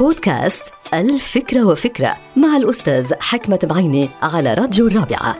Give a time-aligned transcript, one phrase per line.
[0.00, 0.62] بودكاست
[0.94, 5.36] الفكرة وفكرة مع الأستاذ حكمة بعيني على راديو الرابعة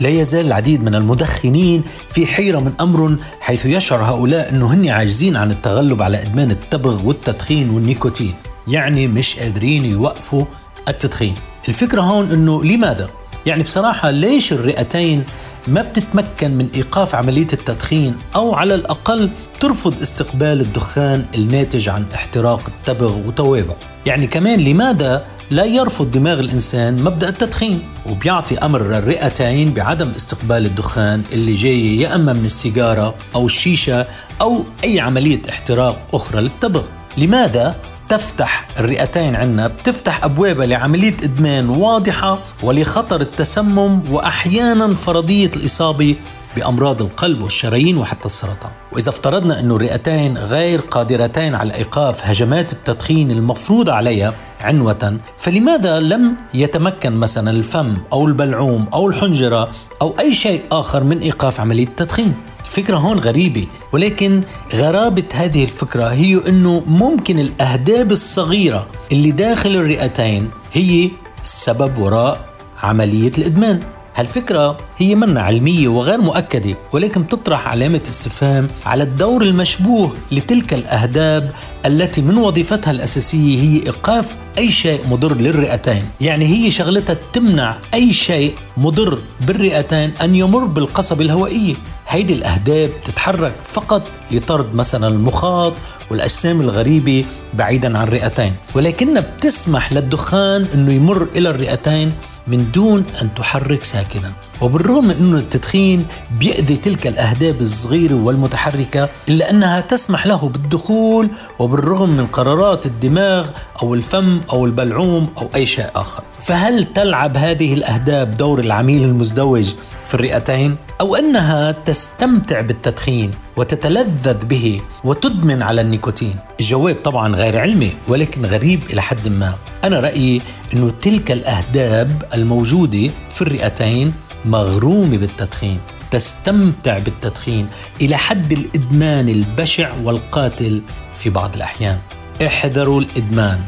[0.00, 5.36] لا يزال العديد من المدخنين في حيرة من أمر حيث يشعر هؤلاء أنه هن عاجزين
[5.36, 8.34] عن التغلب على إدمان التبغ والتدخين والنيكوتين
[8.68, 10.44] يعني مش قادرين يوقفوا
[10.88, 11.34] التدخين
[11.68, 13.10] الفكرة هون أنه لماذا؟
[13.46, 15.24] يعني بصراحة ليش الرئتين
[15.68, 19.30] ما بتتمكن من إيقاف عملية التدخين أو على الأقل
[19.60, 23.74] ترفض استقبال الدخان الناتج عن احتراق التبغ وتوابع.
[24.06, 31.22] يعني كمان لماذا لا يرفض دماغ الإنسان مبدأ التدخين؟ وبيعطي أمر الرئتين بعدم استقبال الدخان
[31.32, 34.06] اللي جاي يا أما من السيجارة أو الشيشة
[34.40, 36.82] أو أي عملية احتراق أخرى للتبغ.
[37.18, 37.76] لماذا
[38.08, 46.16] تفتح الرئتين عندنا بتفتح أبوابها لعملية إدمان واضحة ولخطر التسمم وأحيانا فرضية الإصابة
[46.56, 48.70] بأمراض القلب والشرايين وحتى السرطان.
[48.92, 56.36] وإذا افترضنا أن الرئتين غير قادرتين على إيقاف هجمات التدخين المفروضة عليها عنوة فلماذا لم
[56.54, 59.68] يتمكن مثلا الفم أو البلعوم أو الحنجرة
[60.02, 62.34] أو أي شيء آخر من إيقاف عملية التدخين؟
[62.66, 64.42] الفكرة هون غريبة ولكن
[64.74, 71.10] غرابة هذه الفكرة هي أنه ممكن الأهداب الصغيرة اللي داخل الرئتين هي
[71.44, 72.48] السبب وراء
[72.82, 73.80] عملية الإدمان.
[74.14, 81.52] هالفكرة هي منا علمية وغير مؤكدة ولكن تطرح علامة استفهام على الدور المشبوه لتلك الأهداب
[81.86, 86.04] التي من وظيفتها الأساسية هي إيقاف أي شيء مضر للرئتين.
[86.20, 91.74] يعني هي شغلتها تمنع أي شيء مضر بالرئتين أن يمر بالقصبة الهوائية.
[92.08, 95.72] هيدي الأهداب تتحرك فقط لطرد مثلا المخاط
[96.10, 102.12] والأجسام الغريبة بعيدا عن الرئتين ولكنها بتسمح للدخان أنه يمر إلى الرئتين
[102.46, 104.32] من دون أن تحرك ساكنا.
[104.60, 106.06] وبالرغم من أن التدخين
[106.38, 113.50] بيأذي تلك الأهداب الصغيرة والمتحركة إلا أنها تسمح له بالدخول وبالرغم من قرارات الدماغ
[113.82, 116.22] أو الفم أو البلعوم أو أي شيء آخر.
[116.40, 124.80] فهل تلعب هذه الأهداب دور العميل المزدوج في الرئتين؟ أو أنها تستمتع بالتدخين وتتلذذ به
[125.04, 129.54] وتدمن على النيكوتين؟ الجواب طبعا غير علمي ولكن غريب إلى حد ما.
[129.84, 130.42] أنا رأيي
[130.74, 134.12] إنه تلك الأهداب الموجودة في الرئتين
[134.46, 135.80] مغرومه بالتدخين
[136.10, 137.68] تستمتع بالتدخين
[138.00, 140.82] إلى حد الإدمان البشع والقاتل
[141.16, 141.98] في بعض الأحيان.
[142.46, 143.60] احذروا الإدمان.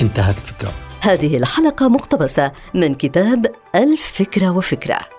[0.00, 0.72] انتهت الفكرة.
[1.00, 5.13] هذه الحلقة مقتبسة من كتاب الفكرة وفكرة.